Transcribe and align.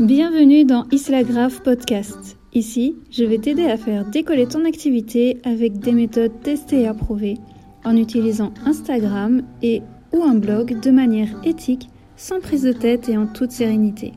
Bienvenue 0.00 0.64
dans 0.64 0.84
Islagraph 0.90 1.62
Podcast. 1.62 2.36
Ici, 2.52 2.96
je 3.10 3.24
vais 3.24 3.38
t'aider 3.38 3.66
à 3.66 3.76
faire 3.76 4.04
décoller 4.04 4.46
ton 4.46 4.64
activité 4.64 5.40
avec 5.44 5.78
des 5.78 5.92
méthodes 5.92 6.40
testées 6.42 6.82
et 6.82 6.86
approuvées 6.86 7.38
en 7.84 7.96
utilisant 7.96 8.52
Instagram 8.64 9.42
et 9.62 9.82
ou 10.12 10.22
un 10.22 10.34
blog 10.34 10.80
de 10.80 10.90
manière 10.90 11.28
éthique, 11.44 11.88
sans 12.16 12.40
prise 12.40 12.62
de 12.62 12.72
tête 12.72 13.08
et 13.08 13.16
en 13.16 13.26
toute 13.26 13.52
sérénité. 13.52 14.12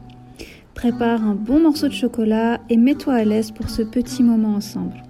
Prépare 0.74 1.24
un 1.24 1.36
bon 1.36 1.60
morceau 1.60 1.88
de 1.88 1.94
chocolat 1.94 2.60
et 2.70 2.78
mets-toi 2.78 3.14
à 3.14 3.24
l'aise 3.24 3.52
pour 3.52 3.70
ce 3.70 3.82
petit 3.82 4.24
moment 4.24 4.56
ensemble. 4.56 5.04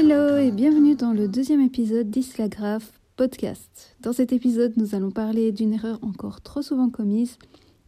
Hello 0.00 0.36
et 0.36 0.52
bienvenue 0.52 0.94
dans 0.94 1.12
le 1.12 1.26
deuxième 1.26 1.60
épisode 1.60 2.08
d'Islagraph 2.08 3.00
Podcast. 3.16 3.96
Dans 4.00 4.12
cet 4.12 4.32
épisode, 4.32 4.74
nous 4.76 4.94
allons 4.94 5.10
parler 5.10 5.50
d'une 5.50 5.72
erreur 5.72 5.98
encore 6.02 6.40
trop 6.40 6.62
souvent 6.62 6.88
commise 6.88 7.36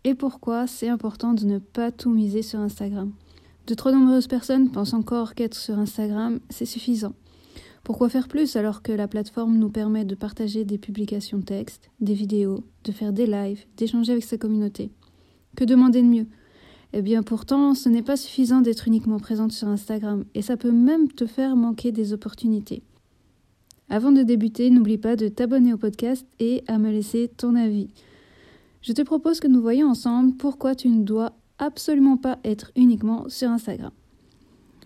et 0.02 0.16
pourquoi 0.16 0.66
c'est 0.66 0.88
important 0.88 1.34
de 1.34 1.45
ne 1.45 1.60
pas 1.60 1.92
tout 1.92 2.10
miser 2.10 2.42
sur 2.42 2.59
Instagram. 2.59 3.12
De 3.68 3.74
trop 3.74 3.92
nombreuses 3.92 4.27
personnes 4.27 4.73
pensent 4.73 4.92
encore 4.92 5.37
qu'être 5.37 5.54
sur 5.54 5.78
Instagram, 5.78 6.41
c'est 6.51 6.66
suffisant. 6.66 7.15
Pourquoi 7.84 8.09
faire 8.09 8.27
plus 8.27 8.56
alors 8.56 8.82
que 8.82 8.90
la 8.90 9.06
plateforme 9.06 9.56
nous 9.56 9.70
permet 9.70 10.04
de 10.04 10.16
partager 10.16 10.65
des 10.65 10.79
publications 10.79 11.42
textes, 11.42 11.92
des 12.01 12.15
vidéos, 12.15 12.65
de 12.82 12.90
faire 12.90 13.12
des 13.12 13.27
lives, 13.27 13.66
d'échanger 13.77 14.10
avec 14.10 14.24
sa 14.24 14.37
communauté? 14.37 14.90
Que 15.54 15.62
demander 15.62 16.02
de 16.02 16.09
mieux? 16.09 16.27
Eh 16.93 17.03
bien 17.03 17.23
pourtant, 17.23 17.75
ce 17.75 17.89
n'est 17.89 18.03
pas 18.03 18.17
suffisant 18.17 18.61
d'être 18.61 18.89
uniquement 18.89 19.19
présente 19.19 19.53
sur 19.53 19.69
Instagram 19.69 20.25
et 20.35 20.43
ça 20.43 20.57
peut 20.57 20.73
même 20.73 21.09
te 21.09 21.27
faire 21.27 21.55
manquer 21.55 21.93
des 21.93 22.13
opportunités. 22.13 22.83
Avant 23.88 24.13
de 24.13 24.23
débuter, 24.23 24.71
n'oublie 24.71 24.99
pas 24.99 25.16
de 25.16 25.29
t'abonner 25.29 25.73
au 25.73 25.77
podcast 25.77 26.27
et 26.38 26.63
à 26.66 26.79
me 26.79 26.91
laisser 26.91 27.29
ton 27.37 27.55
avis. 27.55 27.88
Je 28.82 28.93
te 28.93 29.02
propose 29.02 29.41
que 29.41 29.49
nous 29.49 29.60
voyions 29.60 29.88
ensemble 29.88 30.37
pourquoi 30.37 30.74
tu 30.74 30.88
ne 30.88 31.05
dois 31.05 31.32
absolument 31.59 32.16
pas 32.16 32.38
être 32.45 32.73
uniquement 32.77 33.29
sur 33.29 33.51
Instagram. 33.51 33.93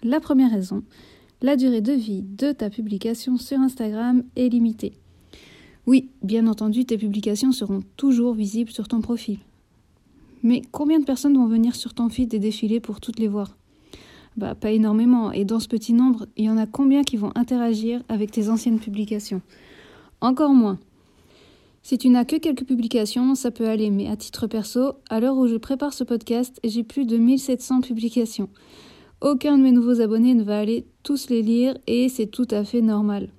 La 0.03 0.21
première 0.21 0.51
raison, 0.51 0.83
la 1.41 1.57
durée 1.57 1.81
de 1.81 1.93
vie 1.93 2.23
de 2.23 2.53
ta 2.53 2.71
publication 2.71 3.37
sur 3.39 3.61
Instagram 3.61 4.25
est 4.37 4.49
limitée. 4.49 4.99
Oui, 5.87 6.11
bien 6.23 6.47
entendu, 6.47 6.85
tes 6.85 6.99
publications 6.99 7.53
seront 7.53 7.83
toujours 7.97 8.35
visibles 8.35 8.71
sur 8.71 8.89
ton 8.89 9.01
profil. 9.01 9.39
Mais 10.45 10.63
combien 10.71 11.01
de 11.01 11.05
personnes 11.05 11.37
vont 11.37 11.47
venir 11.47 11.75
sur 11.75 11.95
ton 11.95 12.09
feed 12.09 12.33
et 12.35 12.39
défiler 12.39 12.79
pour 12.79 13.01
toutes 13.01 13.19
les 13.19 13.29
voir? 13.29 13.57
Bah, 14.37 14.55
pas 14.55 14.71
énormément. 14.71 15.33
Et 15.33 15.45
dans 15.45 15.59
ce 15.59 15.69
petit 15.69 15.95
nombre, 15.95 16.27
il 16.37 16.45
y 16.45 16.51
en 16.51 16.59
a 16.59 16.67
combien 16.67 17.03
qui 17.03 17.17
vont 17.17 17.33
interagir 17.35 18.03
avec 18.09 18.31
tes 18.31 18.51
anciennes 18.51 18.79
publications? 18.79 19.41
Encore 20.21 20.53
moins. 20.53 20.79
Si 21.83 21.99
tu 21.99 22.09
n'as 22.09 22.25
que 22.25 22.37
quelques 22.37 22.65
publications, 22.65 23.35
ça 23.35 23.51
peut 23.51 23.69
aller, 23.69 23.91
mais 23.91 24.07
à 24.07 24.17
titre 24.17 24.47
perso, 24.47 24.93
à 25.09 25.19
l'heure 25.19 25.37
où 25.37 25.47
je 25.47 25.57
prépare 25.57 25.93
ce 25.93 26.05
podcast, 26.05 26.61
j'ai 26.63 26.83
plus 26.83 27.07
de 27.07 27.17
1700 27.17 27.81
publications. 27.81 28.49
Aucun 29.21 29.57
de 29.57 29.63
mes 29.63 29.73
nouveaux 29.73 30.01
abonnés 30.01 30.35
ne 30.35 30.43
va 30.43 30.59
aller 30.59 30.87
tous 31.03 31.31
les 31.31 31.43
lire 31.43 31.77
et 31.87 32.09
c'est 32.11 32.27
tout 32.27 32.49
à 32.51 32.65
fait 32.65 32.83
normal. 32.83 33.31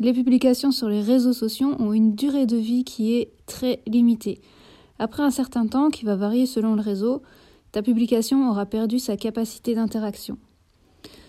Les 0.00 0.12
publications 0.12 0.72
sur 0.72 0.88
les 0.88 1.00
réseaux 1.00 1.32
sociaux 1.32 1.74
ont 1.78 1.92
une 1.92 2.14
durée 2.14 2.46
de 2.46 2.56
vie 2.56 2.84
qui 2.84 3.14
est 3.14 3.30
très 3.46 3.80
limitée. 3.86 4.40
Après 4.98 5.22
un 5.22 5.30
certain 5.30 5.66
temps, 5.66 5.90
qui 5.90 6.04
va 6.04 6.16
varier 6.16 6.46
selon 6.46 6.74
le 6.74 6.80
réseau, 6.80 7.22
ta 7.72 7.82
publication 7.82 8.48
aura 8.48 8.66
perdu 8.66 8.98
sa 8.98 9.16
capacité 9.16 9.74
d'interaction. 9.74 10.38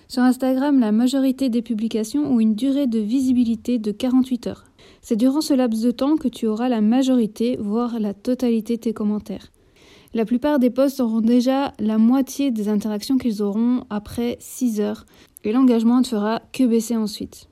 Sur 0.07 0.21
Instagram, 0.21 0.79
la 0.79 0.91
majorité 0.91 1.49
des 1.49 1.63
publications 1.63 2.31
ont 2.31 2.39
une 2.39 2.53
durée 2.53 2.85
de 2.85 2.99
visibilité 2.99 3.79
de 3.79 3.91
48 3.91 4.47
heures. 4.47 4.65
C'est 5.01 5.15
durant 5.15 5.41
ce 5.41 5.55
laps 5.55 5.81
de 5.81 5.89
temps 5.89 6.15
que 6.15 6.27
tu 6.27 6.45
auras 6.45 6.69
la 6.69 6.81
majorité, 6.81 7.57
voire 7.59 7.99
la 7.99 8.13
totalité 8.13 8.75
de 8.75 8.81
tes 8.81 8.93
commentaires. 8.93 9.51
La 10.13 10.25
plupart 10.25 10.59
des 10.59 10.69
posts 10.69 10.99
auront 10.99 11.21
déjà 11.21 11.73
la 11.79 11.97
moitié 11.97 12.51
des 12.51 12.69
interactions 12.69 13.17
qu'ils 13.17 13.41
auront 13.41 13.83
après 13.89 14.37
6 14.39 14.79
heures, 14.79 15.05
et 15.43 15.51
l'engagement 15.51 15.99
ne 15.99 16.05
fera 16.05 16.41
que 16.53 16.63
baisser 16.63 16.95
ensuite. 16.95 17.49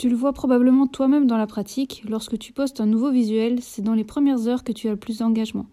Tu 0.00 0.08
le 0.08 0.16
vois 0.16 0.32
probablement 0.32 0.86
toi-même 0.86 1.26
dans 1.26 1.36
la 1.36 1.46
pratique, 1.46 2.04
lorsque 2.08 2.38
tu 2.38 2.54
postes 2.54 2.80
un 2.80 2.86
nouveau 2.86 3.10
visuel, 3.10 3.58
c'est 3.60 3.82
dans 3.82 3.92
les 3.92 4.02
premières 4.02 4.48
heures 4.48 4.64
que 4.64 4.72
tu 4.72 4.88
as 4.88 4.92
le 4.92 4.96
plus 4.96 5.18
d'engagement. 5.18 5.66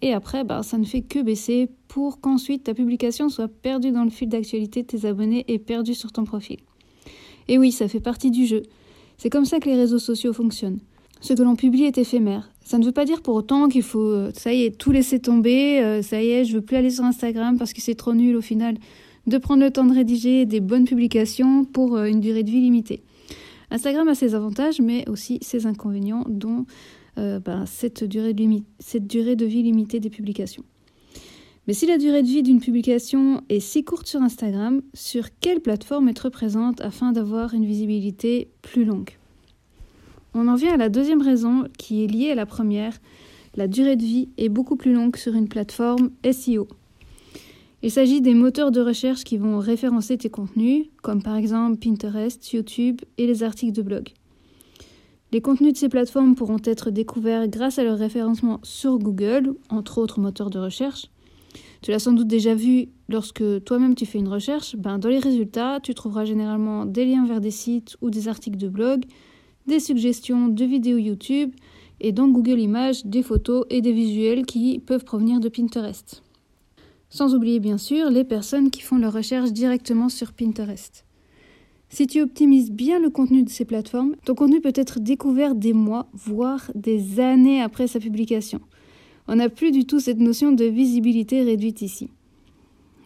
Et 0.00 0.12
après, 0.12 0.42
bah, 0.42 0.64
ça 0.64 0.78
ne 0.78 0.84
fait 0.84 1.02
que 1.02 1.22
baisser 1.22 1.68
pour 1.86 2.20
qu'ensuite 2.20 2.64
ta 2.64 2.74
publication 2.74 3.28
soit 3.28 3.46
perdue 3.46 3.92
dans 3.92 4.02
le 4.02 4.10
fil 4.10 4.28
d'actualité 4.28 4.82
de 4.82 4.88
tes 4.88 5.06
abonnés 5.06 5.44
et 5.46 5.60
perdue 5.60 5.94
sur 5.94 6.10
ton 6.10 6.24
profil. 6.24 6.56
Et 7.46 7.56
oui, 7.56 7.70
ça 7.70 7.86
fait 7.86 8.00
partie 8.00 8.32
du 8.32 8.46
jeu. 8.46 8.62
C'est 9.16 9.30
comme 9.30 9.44
ça 9.44 9.60
que 9.60 9.68
les 9.68 9.76
réseaux 9.76 10.00
sociaux 10.00 10.32
fonctionnent. 10.32 10.80
Ce 11.20 11.32
que 11.32 11.42
l'on 11.44 11.54
publie 11.54 11.84
est 11.84 11.98
éphémère. 11.98 12.50
Ça 12.64 12.78
ne 12.78 12.84
veut 12.84 12.90
pas 12.90 13.04
dire 13.04 13.22
pour 13.22 13.36
autant 13.36 13.68
qu'il 13.68 13.84
faut, 13.84 14.00
euh, 14.00 14.32
ça 14.34 14.52
y 14.52 14.64
est, 14.64 14.76
tout 14.76 14.90
laisser 14.90 15.20
tomber, 15.20 15.78
euh, 15.78 16.02
ça 16.02 16.20
y 16.20 16.30
est, 16.30 16.44
je 16.44 16.54
veux 16.54 16.62
plus 16.62 16.74
aller 16.74 16.90
sur 16.90 17.04
Instagram 17.04 17.58
parce 17.58 17.72
que 17.72 17.80
c'est 17.80 17.94
trop 17.94 18.12
nul 18.12 18.34
au 18.34 18.42
final 18.42 18.74
de 19.28 19.38
prendre 19.38 19.62
le 19.62 19.70
temps 19.70 19.84
de 19.84 19.94
rédiger 19.94 20.46
des 20.46 20.58
bonnes 20.58 20.84
publications 20.84 21.64
pour 21.64 21.94
euh, 21.94 22.06
une 22.06 22.18
durée 22.18 22.42
de 22.42 22.50
vie 22.50 22.60
limitée. 22.60 23.04
Instagram 23.72 24.06
a 24.08 24.14
ses 24.14 24.34
avantages, 24.34 24.80
mais 24.80 25.08
aussi 25.08 25.38
ses 25.40 25.66
inconvénients, 25.66 26.24
dont 26.28 26.66
ben, 27.16 27.64
cette, 27.66 28.04
durée 28.04 28.34
de 28.34 28.62
cette 28.78 29.06
durée 29.06 29.34
de 29.34 29.44
vie 29.44 29.62
limitée 29.62 29.98
des 29.98 30.10
publications. 30.10 30.64
Mais 31.66 31.74
si 31.74 31.86
la 31.86 31.96
durée 31.96 32.22
de 32.22 32.26
vie 32.26 32.42
d'une 32.42 32.60
publication 32.60 33.42
est 33.48 33.60
si 33.60 33.84
courte 33.84 34.08
sur 34.08 34.20
Instagram, 34.20 34.82
sur 34.94 35.28
quelle 35.40 35.60
plateforme 35.60 36.08
être 36.08 36.28
présente 36.28 36.80
afin 36.80 37.12
d'avoir 37.12 37.54
une 37.54 37.64
visibilité 37.64 38.50
plus 38.62 38.84
longue? 38.84 39.10
On 40.34 40.48
en 40.48 40.56
vient 40.56 40.74
à 40.74 40.76
la 40.76 40.88
deuxième 40.88 41.22
raison 41.22 41.64
qui 41.78 42.02
est 42.02 42.08
liée 42.08 42.30
à 42.30 42.34
la 42.34 42.46
première. 42.46 42.98
La 43.54 43.68
durée 43.68 43.96
de 43.96 44.02
vie 44.02 44.28
est 44.38 44.48
beaucoup 44.48 44.76
plus 44.76 44.92
longue 44.92 45.16
sur 45.16 45.34
une 45.34 45.48
plateforme 45.48 46.10
SEO. 46.30 46.66
Il 47.82 47.90
s'agit 47.90 48.20
des 48.20 48.34
moteurs 48.34 48.70
de 48.70 48.80
recherche 48.80 49.24
qui 49.24 49.36
vont 49.36 49.58
référencer 49.58 50.16
tes 50.16 50.30
contenus, 50.30 50.86
comme 51.02 51.22
par 51.22 51.36
exemple 51.36 51.78
Pinterest, 51.78 52.52
YouTube 52.52 53.00
et 53.18 53.26
les 53.26 53.42
articles 53.42 53.72
de 53.72 53.82
blog. 53.82 54.08
Les 55.32 55.40
contenus 55.40 55.72
de 55.72 55.78
ces 55.78 55.88
plateformes 55.88 56.34
pourront 56.34 56.60
être 56.64 56.90
découverts 56.90 57.48
grâce 57.48 57.78
à 57.78 57.84
leur 57.84 57.98
référencement 57.98 58.60
sur 58.62 58.98
Google, 58.98 59.54
entre 59.70 59.98
autres 59.98 60.20
moteurs 60.20 60.50
de 60.50 60.58
recherche, 60.58 61.08
tu 61.82 61.90
l'as 61.90 61.98
sans 61.98 62.12
doute 62.12 62.28
déjà 62.28 62.54
vu 62.54 62.90
lorsque 63.08 63.42
toi-même 63.64 63.96
tu 63.96 64.06
fais 64.06 64.18
une 64.18 64.28
recherche, 64.28 64.76
ben 64.76 64.98
dans 64.98 65.08
les 65.08 65.18
résultats, 65.18 65.80
tu 65.82 65.94
trouveras 65.94 66.24
généralement 66.24 66.86
des 66.86 67.04
liens 67.04 67.26
vers 67.26 67.40
des 67.40 67.50
sites 67.50 67.96
ou 68.00 68.08
des 68.08 68.28
articles 68.28 68.56
de 68.56 68.68
blog, 68.68 69.04
des 69.66 69.80
suggestions 69.80 70.46
de 70.46 70.64
vidéos 70.64 70.98
YouTube 70.98 71.52
et 72.00 72.12
dans 72.12 72.28
Google 72.28 72.60
Images 72.60 73.04
des 73.04 73.24
photos 73.24 73.66
et 73.68 73.80
des 73.80 73.92
visuels 73.92 74.46
qui 74.46 74.78
peuvent 74.78 75.04
provenir 75.04 75.40
de 75.40 75.48
Pinterest. 75.48 76.22
Sans 77.12 77.34
oublier 77.34 77.60
bien 77.60 77.76
sûr 77.76 78.08
les 78.08 78.24
personnes 78.24 78.70
qui 78.70 78.80
font 78.80 78.96
leurs 78.96 79.12
recherches 79.12 79.52
directement 79.52 80.08
sur 80.08 80.32
Pinterest. 80.32 81.04
Si 81.90 82.06
tu 82.06 82.22
optimises 82.22 82.70
bien 82.70 82.98
le 82.98 83.10
contenu 83.10 83.42
de 83.42 83.50
ces 83.50 83.66
plateformes, 83.66 84.16
ton 84.24 84.34
contenu 84.34 84.62
peut 84.62 84.72
être 84.74 84.98
découvert 84.98 85.54
des 85.54 85.74
mois, 85.74 86.08
voire 86.14 86.70
des 86.74 87.20
années 87.20 87.60
après 87.60 87.86
sa 87.86 88.00
publication. 88.00 88.62
On 89.28 89.34
n'a 89.34 89.50
plus 89.50 89.72
du 89.72 89.84
tout 89.84 90.00
cette 90.00 90.20
notion 90.20 90.52
de 90.52 90.64
visibilité 90.64 91.42
réduite 91.42 91.82
ici. 91.82 92.08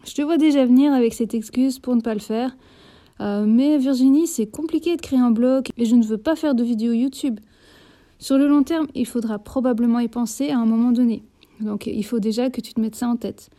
Je 0.05 0.13
te 0.13 0.21
vois 0.21 0.37
déjà 0.37 0.65
venir 0.65 0.93
avec 0.93 1.13
cette 1.13 1.33
excuse 1.33 1.79
pour 1.79 1.93
ne 1.93 2.01
pas 2.01 2.13
le 2.13 2.21
faire. 2.21 2.55
Euh, 3.19 3.45
mais 3.45 3.77
Virginie, 3.77 4.25
c'est 4.25 4.47
compliqué 4.47 4.95
de 4.95 5.01
créer 5.01 5.19
un 5.19 5.31
blog 5.31 5.67
et 5.75 5.83
je 5.83 5.97
ne 5.97 6.03
veux 6.05 6.17
pas 6.17 6.37
faire 6.37 6.55
de 6.55 6.63
vidéo 6.63 6.93
YouTube. 6.93 7.41
Sur 8.19 8.37
le 8.37 8.47
long 8.47 8.63
terme, 8.63 8.87
il 8.95 9.05
faudra 9.05 9.37
probablement 9.37 9.99
y 9.99 10.07
penser 10.07 10.49
à 10.49 10.59
un 10.59 10.65
moment 10.65 10.93
donné. 10.93 11.23
Donc 11.59 11.87
il 11.87 12.05
faut 12.05 12.21
déjà 12.21 12.49
que 12.49 12.61
tu 12.61 12.73
te 12.73 12.79
mettes 12.79 12.95
ça 12.95 13.09
en 13.09 13.17
tête. 13.17 13.49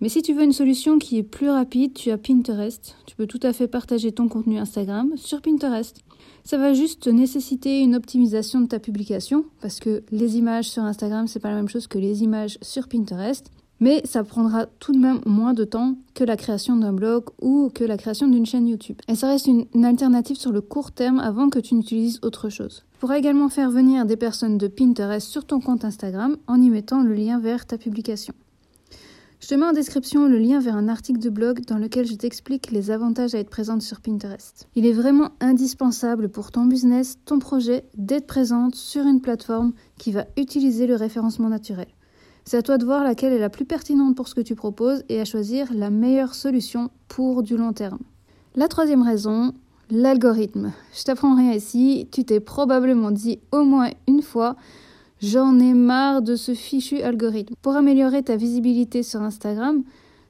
Mais 0.00 0.08
si 0.08 0.22
tu 0.22 0.32
veux 0.32 0.44
une 0.44 0.52
solution 0.52 0.98
qui 0.98 1.18
est 1.18 1.24
plus 1.24 1.50
rapide, 1.50 1.92
tu 1.92 2.10
as 2.10 2.18
Pinterest. 2.18 2.96
Tu 3.06 3.16
peux 3.16 3.26
tout 3.26 3.40
à 3.42 3.52
fait 3.52 3.66
partager 3.66 4.12
ton 4.12 4.28
contenu 4.28 4.58
Instagram 4.58 5.12
sur 5.16 5.42
Pinterest. 5.42 5.96
Ça 6.44 6.56
va 6.56 6.72
juste 6.72 7.08
nécessiter 7.08 7.80
une 7.80 7.96
optimisation 7.96 8.60
de 8.60 8.66
ta 8.66 8.78
publication 8.78 9.44
parce 9.60 9.80
que 9.80 10.04
les 10.12 10.38
images 10.38 10.70
sur 10.70 10.84
Instagram, 10.84 11.26
c'est 11.26 11.40
pas 11.40 11.50
la 11.50 11.56
même 11.56 11.68
chose 11.68 11.88
que 11.88 11.98
les 11.98 12.22
images 12.22 12.58
sur 12.62 12.86
Pinterest. 12.86 13.50
Mais 13.80 14.00
ça 14.04 14.24
prendra 14.24 14.66
tout 14.66 14.92
de 14.92 14.98
même 14.98 15.20
moins 15.26 15.52
de 15.52 15.64
temps 15.64 15.96
que 16.14 16.24
la 16.24 16.36
création 16.36 16.76
d'un 16.76 16.92
blog 16.92 17.24
ou 17.40 17.70
que 17.72 17.84
la 17.84 17.96
création 17.96 18.28
d'une 18.28 18.46
chaîne 18.46 18.66
YouTube. 18.66 18.98
Et 19.08 19.14
ça 19.14 19.28
reste 19.28 19.46
une, 19.46 19.66
une 19.74 19.84
alternative 19.84 20.36
sur 20.36 20.52
le 20.52 20.60
court 20.60 20.92
terme 20.92 21.20
avant 21.20 21.48
que 21.48 21.58
tu 21.58 21.74
n'utilises 21.74 22.18
autre 22.22 22.48
chose. 22.48 22.84
Tu 22.92 22.98
pourras 22.98 23.18
également 23.18 23.48
faire 23.48 23.70
venir 23.70 24.04
des 24.04 24.16
personnes 24.16 24.58
de 24.58 24.68
Pinterest 24.68 25.28
sur 25.28 25.44
ton 25.44 25.60
compte 25.60 25.84
Instagram 25.84 26.36
en 26.46 26.60
y 26.60 26.70
mettant 26.70 27.02
le 27.02 27.14
lien 27.14 27.38
vers 27.38 27.66
ta 27.66 27.78
publication. 27.78 28.34
Je 29.40 29.46
te 29.46 29.54
mets 29.54 29.66
en 29.66 29.72
description 29.72 30.26
le 30.26 30.36
lien 30.36 30.58
vers 30.58 30.74
un 30.74 30.88
article 30.88 31.20
de 31.20 31.30
blog 31.30 31.64
dans 31.64 31.78
lequel 31.78 32.04
je 32.04 32.14
t'explique 32.14 32.72
les 32.72 32.90
avantages 32.90 33.36
à 33.36 33.38
être 33.38 33.50
présente 33.50 33.82
sur 33.82 34.00
Pinterest. 34.00 34.66
Il 34.74 34.84
est 34.84 34.92
vraiment 34.92 35.30
indispensable 35.38 36.28
pour 36.28 36.50
ton 36.50 36.64
business, 36.64 37.18
ton 37.24 37.38
projet, 37.38 37.84
d'être 37.96 38.26
présente 38.26 38.74
sur 38.74 39.06
une 39.06 39.20
plateforme 39.20 39.74
qui 39.96 40.10
va 40.10 40.26
utiliser 40.36 40.88
le 40.88 40.96
référencement 40.96 41.48
naturel. 41.48 41.86
C'est 42.44 42.56
à 42.56 42.62
toi 42.62 42.78
de 42.78 42.84
voir 42.84 43.04
laquelle 43.04 43.32
est 43.32 43.38
la 43.38 43.48
plus 43.48 43.64
pertinente 43.64 44.16
pour 44.16 44.26
ce 44.26 44.34
que 44.34 44.40
tu 44.40 44.56
proposes 44.56 45.04
et 45.08 45.20
à 45.20 45.24
choisir 45.24 45.72
la 45.72 45.90
meilleure 45.90 46.34
solution 46.34 46.90
pour 47.06 47.44
du 47.44 47.56
long 47.56 47.72
terme. 47.72 48.00
La 48.56 48.66
troisième 48.66 49.02
raison, 49.02 49.52
l'algorithme. 49.88 50.72
Je 50.92 51.04
t'apprends 51.04 51.36
rien 51.36 51.52
ici, 51.52 52.08
tu 52.10 52.24
t'es 52.24 52.40
probablement 52.40 53.12
dit 53.12 53.38
au 53.52 53.62
moins 53.62 53.90
une 54.08 54.22
fois 54.22 54.56
J'en 55.20 55.58
ai 55.58 55.74
marre 55.74 56.22
de 56.22 56.36
ce 56.36 56.54
fichu 56.54 57.02
algorithme. 57.02 57.54
Pour 57.60 57.74
améliorer 57.74 58.22
ta 58.22 58.36
visibilité 58.36 59.02
sur 59.02 59.20
Instagram, 59.20 59.82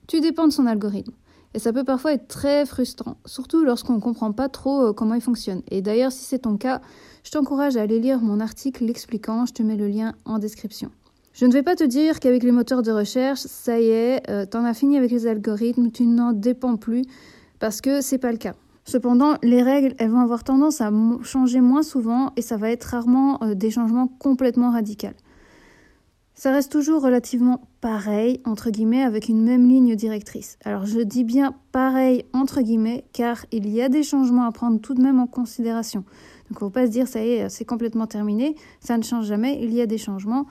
tu 0.07 0.21
dépends 0.21 0.47
de 0.47 0.53
son 0.53 0.67
algorithme. 0.67 1.13
Et 1.53 1.59
ça 1.59 1.75
peut 1.75 1.85
parfois 1.85 2.15
être 2.15 2.27
très 2.27 2.65
frustrant, 2.65 3.17
surtout 3.27 3.65
lorsqu'on 3.65 3.95
ne 3.95 4.01
comprend 4.01 4.33
pas 4.33 4.49
trop 4.49 4.87
euh, 4.87 4.93
comment 4.93 5.15
il 5.15 5.21
fonctionne. 5.21 5.63
Et 5.71 5.83
d'ailleurs, 5.83 6.13
si 6.13 6.25
c'est 6.25 6.41
ton 6.41 6.57
cas, 6.57 6.81
je 7.23 7.31
t'encourage 7.31 7.77
à 7.77 7.83
aller 7.83 8.01
lire 8.01 8.21
mon 8.21 8.41
article 8.41 8.85
l'expliquant, 8.85 9.45
je 9.45 9.53
te 9.53 9.63
mets 9.63 9.77
le 9.77 9.89
lien 9.89 10.15
en 10.25 10.39
description. 10.39 10.91
Je 11.35 11.45
ne 11.45 11.53
vais 11.53 11.63
pas 11.63 11.75
te 11.75 11.85
dire 11.85 12.21
qu'avec 12.21 12.43
les 12.43 12.53
moteurs 12.53 12.83
de 12.83 12.91
recherche, 12.91 13.41
ça 13.41 13.79
y 13.79 13.89
est, 13.89 14.29
euh, 14.31 14.47
t'en 14.47 14.65
as 14.65 14.75
fini 14.75 14.97
avec 14.97 15.11
les 15.11 15.27
algorithmes, 15.27 15.91
tu 15.91 16.07
n'en 16.07 16.33
dépends 16.33 16.77
plus, 16.77 17.03
parce 17.59 17.81
que 17.81 18.01
c'est 18.01 18.19
pas 18.19 18.33
le 18.33 18.39
cas. 18.39 18.55
Cependant, 18.89 19.37
les 19.43 19.63
règles, 19.63 19.95
elles 19.99 20.09
vont 20.09 20.21
avoir 20.21 20.45
tendance 20.45 20.81
à 20.81 20.91
changer 21.23 21.61
moins 21.61 21.83
souvent 21.83 22.33
et 22.37 22.41
ça 22.41 22.57
va 22.57 22.71
être 22.71 22.85
rarement 22.85 23.39
euh, 23.43 23.55
des 23.55 23.71
changements 23.71 24.09
complètement 24.09 24.71
radicaux. 24.71 25.09
Ça 26.33 26.53
reste 26.53 26.73
toujours 26.73 27.03
relativement 27.03 27.69
pareil, 27.83 28.41
entre 28.47 28.71
guillemets, 28.71 29.03
avec 29.03 29.29
une 29.29 29.45
même 29.45 29.69
ligne 29.69 29.95
directrice. 29.95 30.57
Alors 30.65 30.87
je 30.87 31.01
dis 31.01 31.23
bien 31.23 31.55
pareil, 31.71 32.25
entre 32.33 32.63
guillemets, 32.63 33.05
car 33.13 33.45
il 33.53 33.69
y 33.69 33.83
a 33.83 33.91
des 33.91 34.03
changements 34.03 34.45
à 34.45 34.53
prendre 34.53 34.81
tout 34.81 34.95
de 34.95 35.03
même 35.03 35.21
en 35.21 35.27
considération. 35.27 36.01
Donc 36.01 36.53
il 36.53 36.55
ne 36.55 36.59
faut 36.61 36.71
pas 36.71 36.87
se 36.87 36.91
dire, 36.91 37.09
ça 37.09 37.23
y 37.23 37.33
est, 37.33 37.51
c'est 37.51 37.67
complètement 37.67 38.07
terminé, 38.07 38.55
ça 38.81 38.97
ne 38.97 39.03
change 39.03 39.27
jamais, 39.27 39.59
il 39.61 39.75
y 39.75 39.83
a 39.83 39.87
des 39.87 39.99
changements, 39.99 40.47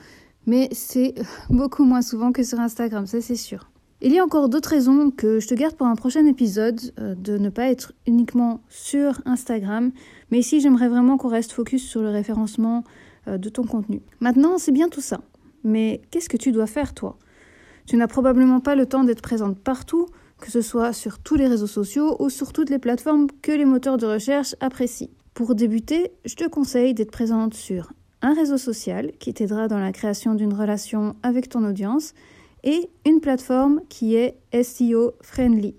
mais 0.45 0.69
c'est 0.73 1.15
beaucoup 1.49 1.85
moins 1.85 2.03
souvent 2.03 2.31
que 2.31 2.43
sur 2.43 2.59
Instagram, 2.59 3.07
ça 3.07 3.19
c'est 3.19 3.35
sûr. 3.35 3.67
Il 3.99 4.13
y 4.13 4.19
a 4.19 4.23
encore 4.23 4.47
d'autres 4.47 4.69
raisons 4.69 5.09
que 5.09 5.39
je 5.39 5.47
te 5.47 5.55
garde 5.55 5.75
pour 5.75 5.87
un 5.87 5.95
prochain 5.95 6.23
épisode 6.27 6.79
euh, 6.99 7.15
de 7.15 7.39
ne 7.39 7.49
pas 7.49 7.71
être 7.71 7.93
uniquement 8.05 8.61
sur 8.69 9.19
Instagram, 9.25 9.91
mais 10.29 10.37
ici 10.37 10.61
j'aimerais 10.61 10.87
vraiment 10.87 11.17
qu'on 11.17 11.29
reste 11.29 11.51
focus 11.51 11.83
sur 11.83 12.03
le 12.03 12.09
référencement 12.09 12.83
euh, 13.27 13.39
de 13.39 13.49
ton 13.49 13.63
contenu. 13.63 14.03
Maintenant, 14.19 14.59
c'est 14.59 14.71
bien 14.71 14.87
tout 14.87 15.01
ça, 15.01 15.21
mais 15.63 16.01
qu'est-ce 16.11 16.29
que 16.29 16.37
tu 16.37 16.51
dois 16.51 16.67
faire 16.67 16.93
toi? 16.93 17.17
Tu 17.87 17.97
n'as 17.97 18.05
probablement 18.05 18.59
pas 18.59 18.75
le 18.75 18.85
temps 18.85 19.03
d'être 19.03 19.23
présente 19.23 19.57
partout, 19.57 20.05
que 20.39 20.51
ce 20.51 20.61
soit 20.61 20.93
sur 20.93 21.17
tous 21.17 21.35
les 21.35 21.47
réseaux 21.47 21.65
sociaux 21.65 22.17
ou 22.19 22.29
sur 22.29 22.53
toutes 22.53 22.69
les 22.69 22.77
plateformes 22.77 23.25
que 23.41 23.51
les 23.51 23.65
moteurs 23.65 23.97
de 23.97 24.05
recherche 24.05 24.55
apprécient. 24.59 25.09
Pour 25.33 25.55
débuter, 25.55 26.11
je 26.23 26.35
te 26.35 26.47
conseille 26.47 26.93
d'être 26.93 27.09
présente 27.09 27.55
sur 27.55 27.91
un 28.21 28.35
réseau 28.35 28.57
social 28.57 29.11
qui 29.19 29.33
t'aidera 29.33 29.67
dans 29.67 29.79
la 29.79 29.91
création 29.91 30.35
d'une 30.35 30.53
relation 30.53 31.15
avec 31.23 31.49
ton 31.49 31.63
audience 31.63 32.13
et 32.67 32.89
une 33.05 33.21
plateforme 33.21 33.79
qui 33.87 34.15
est 34.15 34.37
SEO 34.61 35.13
friendly, 35.21 35.73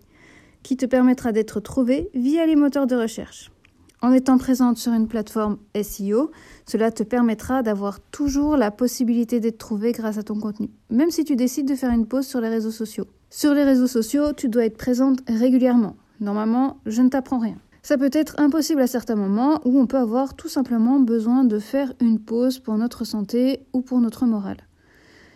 qui 0.63 0.79
te 0.79 0.87
permettra 0.87 1.33
d'être 1.33 1.61
trouvé 1.61 2.09
via 2.15 2.47
les 2.47 2.57
moteurs 2.57 2.87
de 2.87 2.97
recherche. 2.97 3.53
En 4.01 4.11
étant 4.13 4.39
présente 4.39 4.79
sur 4.79 4.93
une 4.95 5.07
plateforme 5.07 5.59
SEO, 5.83 6.31
cela 6.67 6.91
te 6.91 7.03
permettra 7.03 7.63
d'avoir 7.63 8.01
toujours 8.01 8.57
la 8.57 8.71
possibilité 8.71 9.39
d'être 9.39 9.59
trouvé 9.59 9.93
grâce 9.93 10.17
à 10.17 10.23
ton 10.23 10.41
contenu, 10.41 10.71
même 10.89 11.11
si 11.11 11.25
tu 11.25 11.37
décides 11.37 11.69
de 11.69 11.75
faire 11.75 11.91
une 11.91 12.07
pause 12.07 12.27
sur 12.27 12.41
les 12.41 12.49
réseaux 12.49 12.71
sociaux. 12.71 13.07
Sur 13.29 13.53
les 13.53 13.65
réseaux 13.65 13.87
sociaux, 13.87 14.33
tu 14.33 14.49
dois 14.49 14.65
être 14.65 14.79
présente 14.79 15.19
régulièrement. 15.29 15.95
Normalement, 16.21 16.79
je 16.87 17.03
ne 17.03 17.11
t'apprends 17.11 17.39
rien. 17.39 17.59
Ça 17.83 17.99
peut 17.99 18.11
être 18.13 18.37
impossible 18.39 18.81
à 18.81 18.87
certains 18.87 19.15
moments 19.15 19.61
où 19.67 19.79
on 19.79 19.87
peut 19.87 19.99
avoir 19.99 20.35
tout 20.37 20.49
simplement 20.49 21.01
besoin 21.01 21.45
de 21.45 21.59
faire 21.59 21.93
une 22.01 22.19
pause 22.19 22.61
pour 22.61 22.79
notre 22.79 23.05
santé 23.05 23.61
ou 23.75 23.83
pour 23.83 24.01
notre 24.01 24.25
morale. 24.25 24.69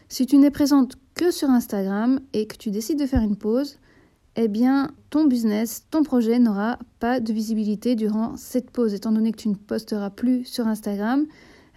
Si 0.08 0.26
tu 0.26 0.37
n'es 0.38 0.50
présente 0.50 0.96
que 1.14 1.30
sur 1.30 1.50
Instagram 1.50 2.20
et 2.32 2.46
que 2.46 2.56
tu 2.56 2.70
décides 2.70 2.98
de 2.98 3.06
faire 3.06 3.22
une 3.22 3.36
pause, 3.36 3.78
eh 4.36 4.48
bien, 4.48 4.90
ton 5.10 5.26
business, 5.26 5.84
ton 5.90 6.02
projet 6.02 6.38
n'aura 6.38 6.78
pas 7.00 7.20
de 7.20 7.32
visibilité 7.32 7.94
durant 7.94 8.36
cette 8.36 8.70
pause. 8.70 8.94
Étant 8.94 9.12
donné 9.12 9.32
que 9.32 9.36
tu 9.36 9.48
ne 9.48 9.54
posteras 9.54 10.10
plus 10.10 10.44
sur 10.44 10.66
Instagram, 10.66 11.26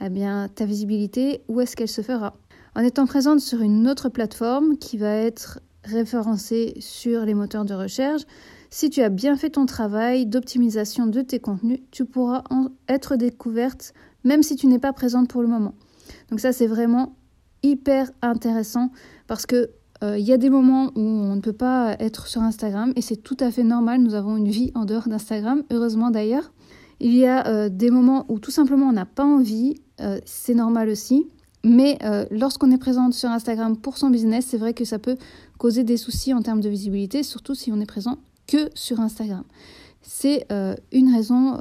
eh 0.01 0.09
bien, 0.09 0.49
ta 0.53 0.65
visibilité, 0.65 1.41
où 1.47 1.59
est-ce 1.61 1.75
qu'elle 1.75 1.89
se 1.89 2.01
fera? 2.01 2.37
En 2.75 2.81
étant 2.81 3.05
présente 3.05 3.39
sur 3.39 3.61
une 3.61 3.87
autre 3.87 4.09
plateforme 4.09 4.77
qui 4.77 4.97
va 4.97 5.13
être 5.13 5.59
référencée 5.83 6.73
sur 6.79 7.25
les 7.25 7.33
moteurs 7.33 7.65
de 7.65 7.73
recherche, 7.73 8.23
si 8.69 8.89
tu 8.89 9.01
as 9.01 9.09
bien 9.09 9.37
fait 9.37 9.51
ton 9.51 9.65
travail 9.65 10.25
d'optimisation 10.25 11.07
de 11.07 11.21
tes 11.21 11.39
contenus, 11.39 11.79
tu 11.91 12.05
pourras 12.05 12.43
être 12.89 13.15
découverte 13.15 13.93
même 14.25 14.43
si 14.43 14.57
tu 14.57 14.67
n'es 14.67 14.79
pas 14.79 14.91
présente 14.91 15.29
pour 15.29 15.41
le 15.41 15.47
moment. 15.47 15.75
Donc 16.29 16.41
ça, 16.41 16.51
c'est 16.51 16.67
vraiment 16.67 17.15
hyper 17.63 18.11
intéressant 18.21 18.91
parce 19.27 19.45
que 19.45 19.69
euh, 20.03 20.17
il 20.17 20.25
y 20.25 20.33
a 20.33 20.37
des 20.37 20.49
moments 20.49 20.91
où 20.95 21.01
on 21.01 21.35
ne 21.35 21.41
peut 21.41 21.53
pas 21.53 21.95
être 21.99 22.27
sur 22.27 22.41
Instagram 22.41 22.91
et 22.95 23.01
c'est 23.01 23.15
tout 23.15 23.37
à 23.39 23.51
fait 23.51 23.63
normal. 23.63 24.01
Nous 24.01 24.13
avons 24.13 24.37
une 24.37 24.49
vie 24.49 24.71
en 24.75 24.85
dehors 24.85 25.07
d'Instagram, 25.07 25.63
heureusement 25.71 26.11
d'ailleurs. 26.11 26.51
Il 26.99 27.15
y 27.15 27.25
a 27.25 27.47
euh, 27.47 27.69
des 27.69 27.91
moments 27.91 28.25
où 28.29 28.39
tout 28.39 28.51
simplement 28.51 28.87
on 28.87 28.93
n'a 28.93 29.05
pas 29.05 29.25
envie, 29.25 29.75
euh, 30.01 30.19
c'est 30.25 30.53
normal 30.53 30.89
aussi. 30.89 31.27
Mais 31.63 31.97
lorsqu'on 32.29 32.69
est 32.69 32.77
présente 32.77 33.15
sur 33.15 33.29
Instagram 33.29 33.75
pour 33.75 33.97
son 33.97 34.11
business, 34.11 34.45
c'est 34.47 34.59
vrai 34.59 34.75
que 34.75 34.85
ça 34.85 34.99
peut 34.99 35.17
causer 35.57 35.83
des 35.83 35.97
soucis 35.97 36.31
en 36.31 36.43
termes 36.43 36.61
de 36.61 36.69
visibilité, 36.69 37.23
surtout 37.23 37.55
si 37.55 37.71
on 37.71 37.79
est 37.79 37.87
présent 37.87 38.19
que 38.45 38.69
sur 38.75 38.99
Instagram. 38.99 39.43
C'est 40.03 40.45
une 40.91 41.11
raison 41.11 41.59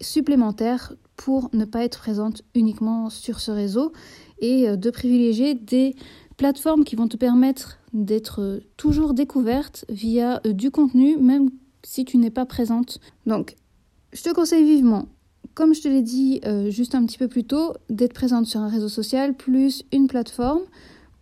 supplémentaire 0.00 0.94
pour 1.16 1.50
ne 1.52 1.64
pas 1.64 1.84
être 1.84 2.00
présente 2.00 2.42
uniquement 2.56 3.10
sur 3.10 3.38
ce 3.38 3.52
réseau 3.52 3.92
et 4.40 4.76
de 4.76 4.90
privilégier 4.90 5.54
des 5.54 5.94
plateformes 6.36 6.84
qui 6.84 6.96
vont 6.96 7.08
te 7.08 7.16
permettre 7.16 7.78
d'être 7.92 8.40
euh, 8.40 8.60
toujours 8.76 9.14
découverte 9.14 9.84
via 9.88 10.40
euh, 10.46 10.52
du 10.52 10.70
contenu, 10.70 11.16
même 11.16 11.50
si 11.82 12.04
tu 12.04 12.18
n'es 12.18 12.30
pas 12.30 12.46
présente. 12.46 12.98
Donc, 13.26 13.56
je 14.12 14.22
te 14.22 14.32
conseille 14.32 14.64
vivement, 14.64 15.06
comme 15.54 15.74
je 15.74 15.82
te 15.82 15.88
l'ai 15.88 16.02
dit 16.02 16.40
euh, 16.44 16.70
juste 16.70 16.94
un 16.94 17.04
petit 17.06 17.18
peu 17.18 17.28
plus 17.28 17.44
tôt, 17.44 17.74
d'être 17.88 18.12
présente 18.12 18.46
sur 18.46 18.60
un 18.60 18.68
réseau 18.68 18.88
social 18.88 19.34
plus 19.34 19.84
une 19.92 20.08
plateforme 20.08 20.62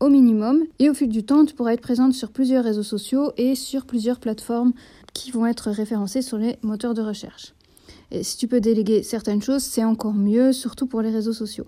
au 0.00 0.08
minimum. 0.08 0.64
Et 0.78 0.88
au 0.88 0.94
fil 0.94 1.08
du 1.08 1.24
temps, 1.24 1.44
tu 1.44 1.54
pourras 1.54 1.74
être 1.74 1.80
présente 1.80 2.14
sur 2.14 2.30
plusieurs 2.30 2.64
réseaux 2.64 2.82
sociaux 2.82 3.32
et 3.36 3.54
sur 3.54 3.86
plusieurs 3.86 4.18
plateformes 4.18 4.72
qui 5.12 5.30
vont 5.30 5.46
être 5.46 5.70
référencées 5.70 6.22
sur 6.22 6.38
les 6.38 6.56
moteurs 6.62 6.94
de 6.94 7.02
recherche. 7.02 7.54
Et 8.10 8.22
si 8.22 8.36
tu 8.36 8.48
peux 8.48 8.60
déléguer 8.60 9.02
certaines 9.02 9.42
choses, 9.42 9.62
c'est 9.62 9.84
encore 9.84 10.14
mieux, 10.14 10.52
surtout 10.52 10.86
pour 10.86 11.02
les 11.02 11.10
réseaux 11.10 11.32
sociaux. 11.32 11.66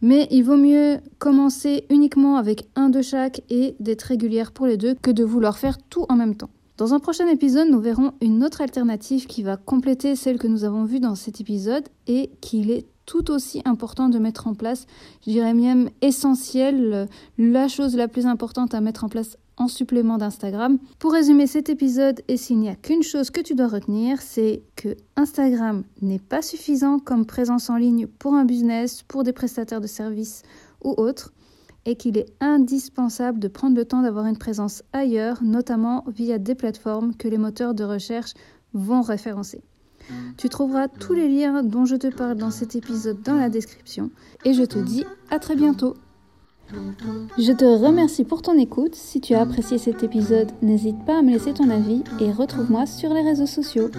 Mais 0.00 0.28
il 0.30 0.42
vaut 0.42 0.56
mieux 0.56 0.98
commencer 1.18 1.84
uniquement 1.90 2.36
avec 2.36 2.68
un 2.76 2.88
de 2.88 3.02
chaque 3.02 3.42
et 3.50 3.74
d'être 3.80 4.02
régulière 4.02 4.52
pour 4.52 4.66
les 4.66 4.76
deux 4.76 4.94
que 4.94 5.10
de 5.10 5.24
vouloir 5.24 5.58
faire 5.58 5.78
tout 5.78 6.06
en 6.08 6.16
même 6.16 6.36
temps. 6.36 6.50
Dans 6.76 6.94
un 6.94 7.00
prochain 7.00 7.26
épisode, 7.26 7.68
nous 7.68 7.80
verrons 7.80 8.12
une 8.20 8.44
autre 8.44 8.60
alternative 8.60 9.26
qui 9.26 9.42
va 9.42 9.56
compléter 9.56 10.14
celle 10.14 10.38
que 10.38 10.46
nous 10.46 10.62
avons 10.62 10.84
vue 10.84 11.00
dans 11.00 11.16
cet 11.16 11.40
épisode 11.40 11.88
et 12.06 12.30
qu'il 12.40 12.70
est 12.70 12.86
tout 13.08 13.30
aussi 13.30 13.62
important 13.64 14.10
de 14.10 14.18
mettre 14.18 14.46
en 14.46 14.54
place, 14.54 14.86
je 15.26 15.30
dirais 15.30 15.54
même 15.54 15.88
essentiel, 16.02 17.08
la 17.38 17.66
chose 17.66 17.96
la 17.96 18.06
plus 18.06 18.26
importante 18.26 18.74
à 18.74 18.82
mettre 18.82 19.02
en 19.02 19.08
place 19.08 19.38
en 19.56 19.66
supplément 19.66 20.18
d'Instagram. 20.18 20.78
Pour 20.98 21.12
résumer 21.12 21.46
cet 21.46 21.70
épisode, 21.70 22.20
et 22.28 22.36
s'il 22.36 22.58
n'y 22.58 22.68
a 22.68 22.76
qu'une 22.76 23.02
chose 23.02 23.30
que 23.30 23.40
tu 23.40 23.54
dois 23.54 23.68
retenir, 23.68 24.20
c'est 24.20 24.62
que 24.76 24.90
Instagram 25.16 25.84
n'est 26.02 26.18
pas 26.18 26.42
suffisant 26.42 26.98
comme 26.98 27.24
présence 27.24 27.70
en 27.70 27.76
ligne 27.76 28.06
pour 28.06 28.34
un 28.34 28.44
business, 28.44 29.02
pour 29.08 29.24
des 29.24 29.32
prestataires 29.32 29.80
de 29.80 29.86
services 29.86 30.42
ou 30.84 30.90
autres, 30.98 31.32
et 31.86 31.96
qu'il 31.96 32.18
est 32.18 32.30
indispensable 32.40 33.38
de 33.38 33.48
prendre 33.48 33.74
le 33.74 33.86
temps 33.86 34.02
d'avoir 34.02 34.26
une 34.26 34.36
présence 34.36 34.82
ailleurs, 34.92 35.42
notamment 35.42 36.04
via 36.08 36.36
des 36.36 36.54
plateformes 36.54 37.14
que 37.14 37.26
les 37.26 37.38
moteurs 37.38 37.72
de 37.72 37.84
recherche 37.84 38.34
vont 38.74 39.00
référencer. 39.00 39.62
Tu 40.36 40.48
trouveras 40.48 40.88
tous 40.88 41.14
les 41.14 41.28
liens 41.28 41.62
dont 41.62 41.84
je 41.84 41.96
te 41.96 42.06
parle 42.08 42.36
dans 42.36 42.50
cet 42.50 42.76
épisode 42.76 43.22
dans 43.22 43.34
la 43.34 43.48
description 43.48 44.10
et 44.44 44.54
je 44.54 44.64
te 44.64 44.78
dis 44.78 45.04
à 45.30 45.38
très 45.38 45.56
bientôt. 45.56 45.94
Je 47.38 47.52
te 47.52 47.64
remercie 47.64 48.24
pour 48.24 48.42
ton 48.42 48.58
écoute. 48.58 48.94
Si 48.94 49.20
tu 49.20 49.34
as 49.34 49.40
apprécié 49.40 49.78
cet 49.78 50.02
épisode, 50.02 50.50
n'hésite 50.60 51.02
pas 51.06 51.18
à 51.18 51.22
me 51.22 51.30
laisser 51.30 51.54
ton 51.54 51.70
avis 51.70 52.02
et 52.20 52.30
retrouve-moi 52.30 52.86
sur 52.86 53.12
les 53.14 53.22
réseaux 53.22 53.46
sociaux. 53.46 53.90